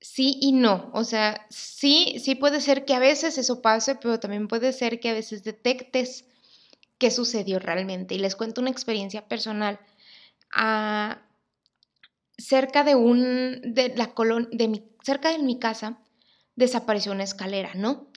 Sí 0.00 0.38
y 0.40 0.52
no, 0.52 0.90
o 0.94 1.04
sea, 1.04 1.46
sí, 1.50 2.18
sí 2.22 2.36
puede 2.36 2.60
ser 2.60 2.84
que 2.84 2.94
a 2.94 2.98
veces 3.00 3.38
eso 3.38 3.60
pase, 3.60 3.96
pero 3.96 4.20
también 4.20 4.46
puede 4.46 4.72
ser 4.72 5.00
que 5.00 5.10
a 5.10 5.14
veces 5.14 5.42
detectes 5.42 6.24
qué 6.98 7.10
sucedió 7.10 7.58
realmente. 7.58 8.14
Y 8.14 8.18
les 8.18 8.36
cuento 8.36 8.60
una 8.60 8.70
experiencia 8.70 9.26
personal. 9.28 9.80
Ah, 10.52 11.22
cerca 12.38 12.84
de 12.84 12.94
un, 12.94 13.60
de 13.62 13.94
la 13.96 14.14
colon, 14.14 14.48
de 14.52 14.68
mi, 14.68 14.84
cerca 15.02 15.30
de 15.32 15.38
mi 15.38 15.58
casa, 15.58 15.98
desapareció 16.54 17.12
una 17.12 17.24
escalera, 17.24 17.72
¿no? 17.74 18.08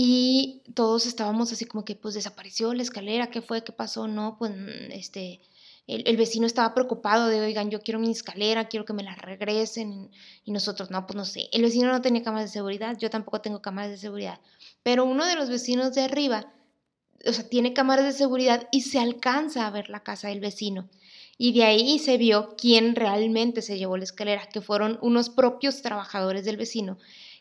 Y 0.00 0.62
todos 0.74 1.06
estábamos 1.06 1.50
así 1.50 1.64
como 1.64 1.84
que 1.84 1.96
pues 1.96 2.14
desapareció 2.14 2.72
la 2.72 2.82
escalera, 2.82 3.30
¿qué 3.30 3.42
fue? 3.42 3.64
¿Qué 3.64 3.72
pasó? 3.72 4.06
No, 4.06 4.36
pues 4.38 4.52
mm, 4.52 4.92
este, 4.92 5.40
el, 5.88 6.16
vecino 6.16 6.46
estaba 6.46 6.72
preocupado 6.72 7.26
de, 7.26 7.40
oigan, 7.40 7.68
yo 7.68 7.80
quiero 7.80 7.98
mi 7.98 8.08
escalera, 8.12 8.68
quiero 8.68 8.84
que 8.84 8.92
me 8.92 9.02
la 9.02 9.16
regresen. 9.16 10.12
Y 10.44 10.52
nosotros, 10.52 10.92
no, 10.92 11.04
pues 11.04 11.16
no 11.16 11.24
sé. 11.24 11.48
El 11.50 11.62
vecino 11.62 11.90
no 11.90 12.00
tenía 12.00 12.22
cámaras 12.22 12.50
de 12.50 12.52
seguridad, 12.52 12.96
yo 12.96 13.10
tampoco 13.10 13.40
tengo 13.40 13.60
cámaras 13.60 13.90
de 13.90 13.96
seguridad. 13.96 14.38
Pero 14.84 15.04
uno 15.04 15.26
de 15.26 15.34
los 15.34 15.50
vecinos 15.50 15.92
de 15.94 16.02
arriba, 16.02 16.52
o 17.26 17.32
sea, 17.32 17.48
tiene 17.48 17.72
cámaras 17.72 18.04
de 18.04 18.12
seguridad 18.12 18.68
y 18.70 18.82
se 18.82 19.00
alcanza 19.00 19.66
a 19.66 19.70
ver 19.70 19.90
la 19.90 20.04
casa 20.04 20.28
del 20.28 20.38
vecino. 20.38 20.88
Y 21.38 21.54
de 21.54 21.64
ahí 21.64 21.98
se 21.98 22.18
vio 22.18 22.54
quién 22.56 22.94
realmente 22.94 23.62
se 23.62 23.78
llevó 23.78 23.96
la 23.96 24.04
escalera, 24.04 24.48
que 24.48 24.60
fueron 24.60 24.96
unos 25.02 25.28
propios 25.28 25.82
trabajadores 25.82 26.44
del 26.44 26.56
vecino 26.56 26.98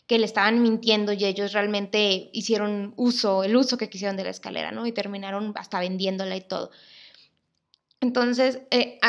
que 0.07 0.17
le 0.17 0.25
estaban 0.25 0.61
mintiendo 0.61 1.11
y 1.11 1.25
ellos 1.25 1.51
realmente 1.51 2.29
hicieron 2.31 2.93
uso, 2.95 3.43
el 3.43 3.55
uso 3.55 3.77
que 3.77 3.89
quisieron 3.89 4.15
de 4.15 4.23
la 4.23 4.29
escalera, 4.29 4.71
¿no? 4.71 4.87
Y 4.87 4.93
terminaron 4.93 5.53
hasta 5.55 5.79
vendiéndola 5.79 6.35
y 6.37 6.41
todo. 6.41 6.71
Entonces, 7.99 8.59
eh, 8.71 8.99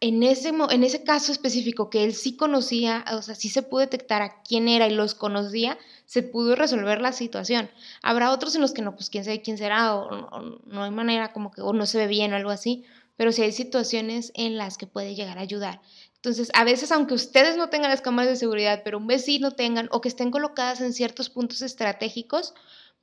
en, 0.00 0.22
ese, 0.24 0.48
en 0.48 0.82
ese 0.82 1.04
caso 1.04 1.30
específico 1.30 1.90
que 1.90 2.02
él 2.02 2.12
sí 2.12 2.36
conocía, 2.36 3.04
o 3.12 3.22
sea, 3.22 3.36
sí 3.36 3.48
se 3.48 3.62
pudo 3.62 3.80
detectar 3.80 4.20
a 4.20 4.42
quién 4.42 4.68
era 4.68 4.88
y 4.88 4.94
los 4.94 5.14
conocía, 5.14 5.78
se 6.06 6.24
pudo 6.24 6.56
resolver 6.56 7.00
la 7.00 7.12
situación. 7.12 7.70
Habrá 8.02 8.32
otros 8.32 8.56
en 8.56 8.62
los 8.62 8.72
que 8.72 8.82
no, 8.82 8.96
pues 8.96 9.10
quién 9.10 9.24
sabe 9.24 9.42
quién 9.42 9.58
será, 9.58 9.94
o, 9.94 10.08
o 10.08 10.60
no 10.66 10.82
hay 10.82 10.90
manera 10.90 11.32
como 11.32 11.52
que, 11.52 11.60
o 11.60 11.72
no 11.72 11.86
se 11.86 11.98
ve 11.98 12.08
bien 12.08 12.32
o 12.32 12.36
algo 12.36 12.50
así, 12.50 12.84
pero 13.16 13.30
sí 13.30 13.42
hay 13.42 13.52
situaciones 13.52 14.32
en 14.34 14.56
las 14.56 14.76
que 14.76 14.86
puede 14.86 15.14
llegar 15.14 15.38
a 15.38 15.42
ayudar. 15.42 15.80
Entonces, 16.18 16.50
a 16.54 16.64
veces, 16.64 16.90
aunque 16.90 17.14
ustedes 17.14 17.56
no 17.56 17.68
tengan 17.70 17.90
las 17.90 18.00
cámaras 18.00 18.30
de 18.30 18.36
seguridad, 18.36 18.82
pero 18.84 18.98
un 18.98 19.06
vecino 19.06 19.52
tengan 19.52 19.88
o 19.92 20.00
que 20.00 20.08
estén 20.08 20.32
colocadas 20.32 20.80
en 20.80 20.92
ciertos 20.92 21.30
puntos 21.30 21.62
estratégicos, 21.62 22.54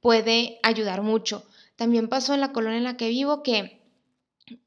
puede 0.01 0.59
ayudar 0.63 1.01
mucho. 1.01 1.45
También 1.77 2.09
pasó 2.09 2.33
en 2.33 2.41
la 2.41 2.51
colonia 2.51 2.77
en 2.77 2.83
la 2.83 2.97
que 2.97 3.07
vivo 3.07 3.41
que 3.41 3.81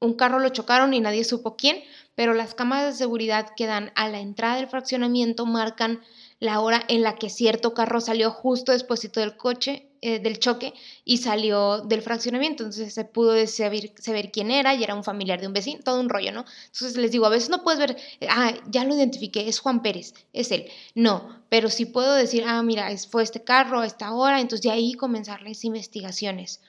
un 0.00 0.14
carro 0.14 0.38
lo 0.38 0.48
chocaron 0.48 0.94
y 0.94 1.00
nadie 1.00 1.24
supo 1.24 1.56
quién, 1.56 1.82
pero 2.14 2.32
las 2.32 2.54
cámaras 2.54 2.86
de 2.86 2.98
seguridad 2.98 3.50
que 3.54 3.66
dan 3.66 3.92
a 3.94 4.08
la 4.08 4.20
entrada 4.20 4.56
del 4.56 4.66
fraccionamiento 4.66 5.44
marcan 5.46 6.00
la 6.40 6.60
hora 6.60 6.84
en 6.88 7.02
la 7.02 7.16
que 7.16 7.30
cierto 7.30 7.74
carro 7.74 8.00
salió 8.00 8.30
justo 8.30 8.72
después 8.72 9.00
del 9.12 9.36
coche 9.36 9.88
eh, 10.00 10.20
del 10.20 10.38
choque 10.38 10.74
y 11.04 11.16
salió 11.16 11.80
del 11.80 12.02
fraccionamiento. 12.02 12.62
Entonces 12.62 12.94
se 12.94 13.04
pudo 13.04 13.34
saber, 13.48 13.92
saber, 13.98 14.30
quién 14.30 14.52
era 14.52 14.72
y 14.74 14.84
era 14.84 14.94
un 14.94 15.02
familiar 15.02 15.40
de 15.40 15.48
un 15.48 15.52
vecino, 15.52 15.80
todo 15.82 15.98
un 15.98 16.08
rollo, 16.08 16.30
¿no? 16.30 16.44
Entonces 16.66 16.96
les 16.96 17.10
digo, 17.10 17.26
a 17.26 17.30
veces 17.30 17.50
no 17.50 17.64
puedes 17.64 17.80
ver, 17.80 17.96
ah, 18.28 18.54
ya 18.68 18.84
lo 18.84 18.94
identifiqué, 18.94 19.48
es 19.48 19.58
Juan 19.58 19.82
Pérez, 19.82 20.14
es 20.32 20.52
él. 20.52 20.66
No, 20.94 21.42
pero 21.48 21.68
sí 21.68 21.84
puedo 21.84 22.14
decir, 22.14 22.44
ah, 22.46 22.62
mira, 22.62 22.88
fue 23.10 23.24
este 23.24 23.42
carro 23.42 23.80
a 23.80 23.86
esta 23.86 24.12
hora, 24.14 24.40
entonces 24.40 24.62
de 24.62 24.70
ahí 24.70 24.94
comenzar 24.94 25.42
las 25.42 25.64
investigaciones. 25.64 26.60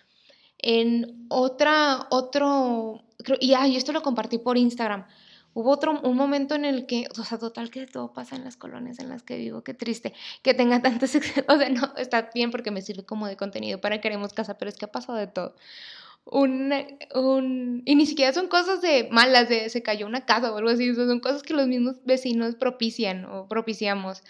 En 0.57 1.27
otra, 1.29 2.07
otro, 2.09 3.03
y, 3.39 3.53
ah, 3.53 3.67
y 3.67 3.75
esto 3.75 3.91
lo 3.91 4.01
compartí 4.01 4.39
por 4.39 4.57
Instagram. 4.57 5.05
Hubo 5.59 5.71
otro, 5.71 5.99
un 6.03 6.15
momento 6.15 6.55
en 6.55 6.63
el 6.63 6.85
que, 6.85 7.09
o 7.11 7.21
sea, 7.21 7.37
total 7.37 7.69
que 7.69 7.85
todo 7.85 8.13
pasa 8.13 8.37
en 8.37 8.45
las 8.45 8.55
colonias 8.55 8.97
en 8.99 9.09
las 9.09 9.23
que 9.23 9.35
vivo, 9.35 9.61
qué 9.61 9.73
triste, 9.73 10.13
que 10.41 10.53
tenga 10.53 10.81
tantos, 10.81 11.13
o 11.13 11.57
sea, 11.57 11.69
no, 11.69 11.93
está 11.97 12.29
bien 12.33 12.49
porque 12.49 12.71
me 12.71 12.81
sirve 12.81 13.03
como 13.03 13.27
de 13.27 13.35
contenido 13.35 13.81
para 13.81 13.99
Queremos 13.99 14.31
Casa, 14.31 14.57
pero 14.57 14.69
es 14.69 14.77
que 14.77 14.85
ha 14.85 14.91
pasado 14.93 15.17
de 15.17 15.27
todo. 15.27 15.57
Un, 16.23 16.71
un, 17.13 17.81
y 17.83 17.95
ni 17.95 18.05
siquiera 18.05 18.31
son 18.31 18.47
cosas 18.47 18.81
de 18.81 19.09
malas, 19.11 19.49
de 19.49 19.69
se 19.69 19.83
cayó 19.83 20.07
una 20.07 20.25
casa 20.25 20.49
o 20.49 20.55
algo 20.55 20.69
así, 20.69 20.95
son 20.95 21.19
cosas 21.19 21.43
que 21.43 21.53
los 21.53 21.67
mismos 21.67 21.97
vecinos 22.05 22.55
propician 22.55 23.25
o 23.25 23.49
propiciamos 23.49 24.23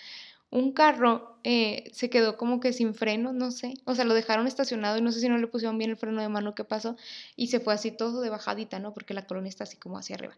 un 0.51 0.71
carro 0.71 1.37
eh, 1.43 1.89
se 1.93 2.09
quedó 2.09 2.35
como 2.35 2.59
que 2.59 2.73
sin 2.73 2.95
freno, 2.95 3.33
no 3.33 3.51
sé, 3.51 3.75
o 3.85 3.95
sea, 3.95 4.03
lo 4.03 4.13
dejaron 4.13 4.47
estacionado 4.47 4.97
y 4.97 5.01
no 5.01 5.11
sé 5.11 5.19
si 5.19 5.29
no 5.29 5.37
le 5.37 5.47
pusieron 5.47 5.77
bien 5.77 5.91
el 5.91 5.97
freno 5.97 6.21
de 6.21 6.27
mano, 6.27 6.55
qué 6.55 6.63
pasó, 6.63 6.97
y 7.35 7.47
se 7.47 7.59
fue 7.59 7.73
así 7.73 7.91
todo 7.91 8.21
de 8.21 8.29
bajadita, 8.29 8.79
¿no? 8.79 8.93
Porque 8.93 9.13
la 9.13 9.27
colonia 9.27 9.49
está 9.49 9.63
así 9.63 9.77
como 9.77 9.97
hacia 9.97 10.15
arriba. 10.15 10.35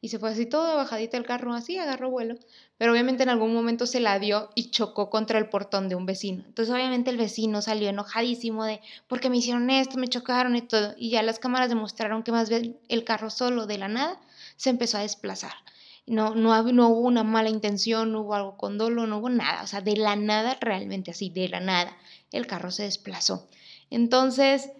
Y 0.00 0.08
se 0.08 0.18
fue 0.18 0.30
así 0.30 0.46
todo 0.46 0.68
de 0.68 0.74
bajadita 0.74 1.16
el 1.16 1.24
carro, 1.24 1.54
así 1.54 1.78
agarró 1.78 2.10
vuelo, 2.10 2.34
pero 2.76 2.92
obviamente 2.92 3.22
en 3.22 3.28
algún 3.28 3.54
momento 3.54 3.86
se 3.86 4.00
la 4.00 4.18
dio 4.18 4.50
y 4.56 4.70
chocó 4.70 5.10
contra 5.10 5.38
el 5.38 5.48
portón 5.48 5.88
de 5.88 5.94
un 5.94 6.06
vecino. 6.06 6.42
Entonces 6.44 6.74
obviamente 6.74 7.10
el 7.10 7.16
vecino 7.16 7.62
salió 7.62 7.88
enojadísimo 7.88 8.64
de, 8.64 8.80
porque 9.06 9.30
me 9.30 9.38
hicieron 9.38 9.70
esto, 9.70 9.96
me 9.96 10.08
chocaron 10.08 10.56
y 10.56 10.62
todo, 10.62 10.94
y 10.98 11.10
ya 11.10 11.22
las 11.22 11.38
cámaras 11.38 11.68
demostraron 11.68 12.24
que 12.24 12.32
más 12.32 12.48
bien 12.50 12.78
el 12.88 13.04
carro 13.04 13.30
solo 13.30 13.66
de 13.66 13.78
la 13.78 13.88
nada 13.88 14.20
se 14.56 14.70
empezó 14.70 14.98
a 14.98 15.02
desplazar 15.02 15.52
no, 16.06 16.34
no, 16.34 16.88
hubo 16.88 17.00
una 17.00 17.22
mala 17.22 17.48
intención, 17.48 18.12
no 18.12 18.22
hubo 18.22 18.34
algo 18.34 18.56
con 18.56 18.78
dolo, 18.78 19.06
no 19.06 19.18
hubo 19.18 19.28
nada, 19.30 19.62
o 19.62 19.66
sea, 19.66 19.80
de 19.80 19.96
la 19.96 20.16
nada, 20.16 20.58
realmente 20.60 21.10
así, 21.10 21.30
de 21.30 21.48
la 21.48 21.60
nada, 21.60 21.96
el 22.32 22.46
carro 22.46 22.70
se 22.70 22.84
desplazó. 22.84 23.48
Entonces, 23.90 24.70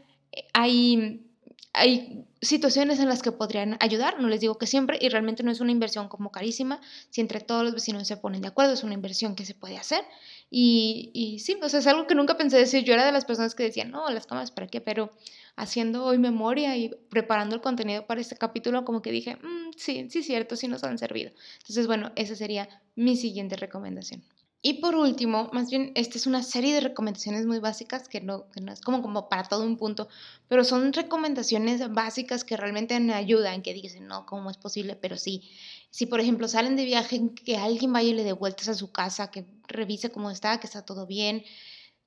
hay, 0.53 1.27
hay 1.75 2.27
situaciones 2.43 2.99
en 3.01 3.09
las 3.09 3.23
que 3.23 3.33
podrían 3.33 3.77
ayudar, 3.81 4.21
no 4.21 4.29
les 4.29 4.41
digo 4.41 4.59
que 4.59 4.67
siempre, 4.67 4.99
y 5.01 5.09
realmente 5.09 5.43
no 5.43 5.51
es 5.51 5.61
una 5.61 5.73
inversión 5.73 6.09
como 6.09 6.31
carísima, 6.31 6.81
si 7.11 7.21
entre 7.21 7.41
todos 7.41 7.65
los 7.65 7.73
vecinos 7.73 8.07
se 8.07 8.17
ponen 8.17 8.43
de 8.43 8.49
acuerdo, 8.49 8.75
es 8.75 8.83
una 8.83 8.95
inversión 8.95 9.35
que 9.35 9.47
se 9.47 9.55
puede 9.55 9.79
hacer. 9.79 10.05
Y, 10.51 11.11
y 11.15 11.39
sí, 11.39 11.57
o 11.63 11.69
sea, 11.69 11.81
es 11.81 11.87
algo 11.87 12.07
que 12.07 12.15
nunca 12.15 12.37
pensé 12.37 12.59
decir, 12.59 12.85
yo 12.85 12.93
era 12.93 13.07
de 13.07 13.13
las 13.13 13.25
personas 13.25 13.55
que 13.55 13.63
decían, 13.63 13.91
no, 13.91 14.11
las 14.11 14.27
cámaras, 14.27 14.51
¿para 14.51 14.67
qué? 14.67 14.81
Pero 14.81 15.11
haciendo 15.57 16.05
hoy 16.05 16.19
memoria 16.19 16.77
y 16.77 16.91
preparando 17.09 17.55
el 17.55 17.63
contenido 17.63 18.07
para 18.07 18.21
este 18.21 18.37
capítulo, 18.37 18.85
como 18.85 19.01
que 19.01 19.11
dije, 19.11 19.37
mm, 19.37 19.71
sí, 19.77 20.09
sí, 20.11 20.23
cierto, 20.23 20.57
sí 20.57 20.69
nos 20.69 20.85
han 20.85 20.99
servido. 20.99 21.31
Entonces, 21.61 21.87
bueno, 21.87 22.13
esa 22.17 22.37
sería 22.37 22.69
mi 22.97 23.17
siguiente 23.17 23.57
recomendación. 23.57 24.23
Y 24.65 24.75
por 24.75 24.95
último, 24.95 25.51
más 25.53 25.71
bien, 25.71 25.91
esta 25.97 26.17
es 26.17 26.29
una 26.29 26.45
serie 26.45 26.73
de 26.73 26.81
recomendaciones 26.81 27.47
muy 27.47 27.59
básicas 27.59 28.09
que 28.09 28.21
no, 28.21 28.49
que 28.53 28.61
no 28.61 28.73
es 28.73 28.81
como, 28.81 29.03
como 29.03 29.29
para 29.29 29.43
todo 29.43 29.65
un 29.65 29.77
punto, 29.77 30.09
pero 30.47 30.63
son 30.63 30.93
recomendaciones 30.93 31.93
básicas 31.93 32.45
que 32.45 32.57
realmente 32.57 32.99
me 33.01 33.13
ayudan, 33.13 33.63
que 33.63 33.75
dicen, 33.75 34.07
no, 34.07 34.25
¿cómo 34.25 34.51
es 34.51 34.59
posible? 34.59 34.95
Pero 34.95 35.17
sí, 35.17 35.43
si 35.91 36.07
por 36.07 36.21
ejemplo 36.21 36.47
salen 36.47 36.77
de 36.77 36.85
viaje, 36.85 37.21
que 37.45 37.57
alguien 37.57 37.93
vaya 37.93 38.11
y 38.11 38.15
le 38.15 38.23
dé 38.23 38.35
vueltas 38.35 38.69
a 38.69 38.75
su 38.75 38.93
casa, 38.93 39.33
que 39.33 39.45
revise 39.67 40.13
cómo 40.13 40.31
está, 40.31 40.61
que 40.61 40.69
está 40.69 40.85
todo 40.85 41.09
bien, 41.09 41.43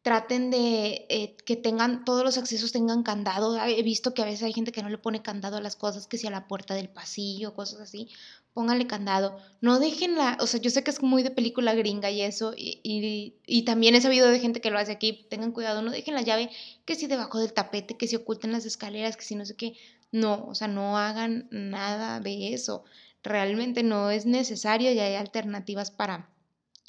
traten 0.06 0.52
de 0.52 1.08
eh, 1.10 1.36
que 1.48 1.56
tengan, 1.56 2.06
todos 2.06 2.24
los 2.24 2.38
accesos 2.38 2.72
tengan 2.72 3.02
candado. 3.02 3.58
He 3.66 3.82
visto 3.82 4.14
que 4.14 4.22
a 4.22 4.26
veces 4.26 4.44
hay 4.44 4.54
gente 4.54 4.72
que 4.72 4.84
no 4.84 4.90
le 4.90 5.00
pone 5.00 5.24
candado 5.24 5.58
a 5.58 5.62
las 5.62 5.76
cosas, 5.76 6.06
que 6.06 6.20
si 6.20 6.28
a 6.28 6.30
la 6.30 6.48
puerta 6.48 6.76
del 6.76 6.90
pasillo, 6.90 7.56
cosas 7.56 7.82
así, 7.82 8.10
pónganle 8.54 8.86
candado. 8.86 9.36
No 9.62 9.80
déjenla, 9.80 10.38
o 10.40 10.46
sea, 10.46 10.62
yo 10.62 10.70
sé 10.70 10.84
que 10.84 10.92
es 10.92 11.02
muy 11.02 11.24
de 11.24 11.32
película 11.32 11.74
gringa 11.74 12.12
y 12.12 12.22
eso, 12.22 12.54
y, 12.56 13.34
y, 13.48 13.62
también 13.64 13.96
he 13.96 14.02
sabido 14.02 14.28
de 14.28 14.40
gente 14.40 14.62
que 14.62 14.70
lo 14.70 14.78
hace 14.78 14.92
aquí, 14.92 15.26
tengan 15.28 15.52
cuidado, 15.52 15.82
no 15.82 15.90
dejen 15.90 16.14
la 16.14 16.22
llave, 16.22 16.52
que 16.86 16.94
si 16.94 17.08
debajo 17.08 17.40
del 17.40 17.54
tapete, 17.54 17.98
que 17.98 18.08
si 18.08 18.16
oculten 18.16 18.52
las 18.52 18.68
escaleras, 18.68 19.18
que 19.18 19.26
si 19.26 19.34
no 19.34 19.44
sé 19.44 19.56
qué. 19.56 19.74
No, 20.12 20.46
o 20.46 20.54
sea, 20.54 20.68
no 20.68 21.00
hagan 21.00 21.48
nada 21.50 22.20
de 22.20 22.54
eso. 22.54 22.84
Realmente 23.24 23.82
no 23.82 24.12
es 24.12 24.28
necesario 24.28 24.92
y 24.92 25.00
hay 25.00 25.16
alternativas 25.16 25.90
para 25.90 26.30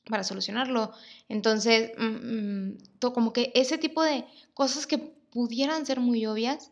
para 0.09 0.25
solucionarlo. 0.25 0.93
Entonces, 1.29 1.93
mm, 1.99 2.05
mm, 2.05 2.79
como 3.13 3.33
que 3.33 3.53
ese 3.55 3.79
tipo 3.79 4.03
de 4.03 4.25
cosas 4.55 4.87
que 4.87 4.99
pudieran 4.99 5.87
ser 5.87 6.01
muy 6.01 6.27
obvias 6.27 6.71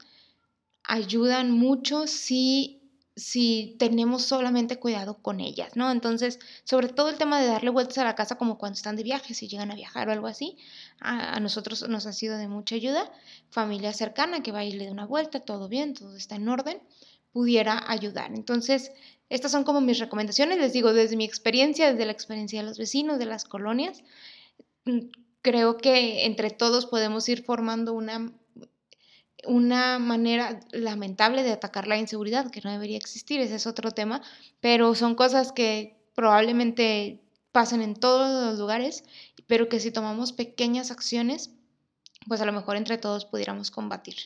ayudan 0.84 1.50
mucho 1.50 2.06
si, 2.06 2.82
si 3.16 3.76
tenemos 3.78 4.24
solamente 4.24 4.78
cuidado 4.78 5.22
con 5.22 5.40
ellas, 5.40 5.76
¿no? 5.76 5.90
Entonces, 5.90 6.38
sobre 6.64 6.88
todo 6.88 7.08
el 7.08 7.18
tema 7.18 7.40
de 7.40 7.46
darle 7.46 7.70
vueltas 7.70 7.98
a 7.98 8.04
la 8.04 8.14
casa 8.14 8.36
como 8.36 8.58
cuando 8.58 8.76
están 8.76 8.96
de 8.96 9.02
viaje, 9.02 9.34
si 9.34 9.48
llegan 9.48 9.70
a 9.70 9.74
viajar 9.74 10.08
o 10.08 10.12
algo 10.12 10.26
así, 10.26 10.56
a, 11.00 11.40
nosotros 11.40 11.88
nos 11.88 12.06
ha 12.06 12.12
sido 12.12 12.36
de 12.38 12.48
mucha 12.48 12.74
ayuda. 12.74 13.10
Familia 13.50 13.92
cercana 13.92 14.42
que 14.42 14.52
va 14.52 14.64
y 14.64 14.72
le 14.72 14.86
dé 14.86 14.90
una 14.90 15.06
vuelta, 15.06 15.40
todo 15.40 15.68
bien, 15.68 15.94
todo 15.94 16.16
está 16.16 16.36
en 16.36 16.48
orden 16.48 16.80
pudiera 17.34 17.82
ayudar. 17.88 18.32
Entonces, 18.32 18.92
estas 19.28 19.52
son 19.52 19.64
como 19.64 19.80
mis 19.80 19.98
recomendaciones, 19.98 20.58
les 20.58 20.72
digo, 20.72 20.92
desde 20.92 21.16
mi 21.16 21.24
experiencia, 21.24 21.90
desde 21.90 22.06
la 22.06 22.12
experiencia 22.12 22.60
de 22.60 22.68
los 22.68 22.78
vecinos, 22.78 23.18
de 23.18 23.26
las 23.26 23.44
colonias. 23.44 24.02
Mm, 24.84 25.10
creo 25.42 25.78
que 25.78 26.24
entre 26.26 26.50
todos 26.50 26.86
podemos 26.86 27.28
ir 27.28 27.44
formando 27.44 27.92
una, 27.92 28.32
una 29.46 29.98
manera 29.98 30.60
lamentable 30.72 31.42
de 31.42 31.52
atacar 31.52 31.86
la 31.86 31.98
inseguridad, 31.98 32.50
que 32.50 32.60
no 32.62 32.70
debería 32.70 32.96
existir, 32.96 33.40
ese 33.40 33.56
es 33.56 33.66
otro 33.66 33.90
tema, 33.90 34.22
pero 34.60 34.94
son 34.94 35.14
cosas 35.14 35.52
que 35.52 35.98
probablemente 36.14 37.20
pasen 37.52 37.82
en 37.82 37.94
todos 37.94 38.50
los 38.50 38.58
lugares, 38.58 39.04
pero 39.46 39.68
que 39.68 39.80
si 39.80 39.90
tomamos 39.90 40.32
pequeñas 40.32 40.90
acciones, 40.90 41.50
pues 42.26 42.40
a 42.40 42.46
lo 42.46 42.52
mejor 42.52 42.76
entre 42.76 42.98
todos 42.98 43.26
pudiéramos 43.26 43.70
combatir. 43.70 44.16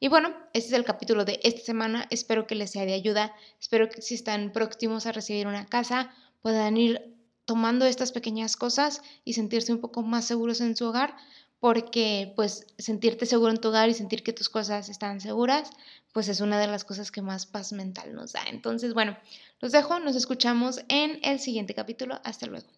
Y 0.00 0.08
bueno, 0.08 0.34
este 0.54 0.68
es 0.70 0.72
el 0.72 0.84
capítulo 0.84 1.26
de 1.26 1.38
esta 1.42 1.60
semana. 1.60 2.06
Espero 2.08 2.46
que 2.46 2.54
les 2.54 2.70
sea 2.70 2.86
de 2.86 2.94
ayuda. 2.94 3.34
Espero 3.60 3.90
que 3.90 4.00
si 4.00 4.14
están 4.14 4.50
próximos 4.50 5.04
a 5.04 5.12
recibir 5.12 5.46
una 5.46 5.66
casa, 5.66 6.10
puedan 6.40 6.78
ir 6.78 7.14
tomando 7.44 7.84
estas 7.84 8.10
pequeñas 8.10 8.56
cosas 8.56 9.02
y 9.24 9.34
sentirse 9.34 9.72
un 9.72 9.80
poco 9.80 10.02
más 10.02 10.24
seguros 10.24 10.62
en 10.62 10.74
su 10.74 10.86
hogar, 10.86 11.14
porque 11.58 12.32
pues 12.34 12.66
sentirte 12.78 13.26
seguro 13.26 13.52
en 13.52 13.58
tu 13.58 13.68
hogar 13.68 13.90
y 13.90 13.94
sentir 13.94 14.22
que 14.22 14.32
tus 14.32 14.48
cosas 14.48 14.88
están 14.88 15.20
seguras, 15.20 15.70
pues 16.14 16.28
es 16.28 16.40
una 16.40 16.58
de 16.58 16.66
las 16.66 16.84
cosas 16.84 17.10
que 17.12 17.20
más 17.20 17.44
paz 17.44 17.72
mental 17.74 18.14
nos 18.14 18.32
da. 18.32 18.40
Entonces, 18.48 18.94
bueno, 18.94 19.18
los 19.60 19.70
dejo, 19.70 20.00
nos 20.00 20.16
escuchamos 20.16 20.80
en 20.88 21.20
el 21.22 21.40
siguiente 21.40 21.74
capítulo. 21.74 22.20
Hasta 22.24 22.46
luego. 22.46 22.68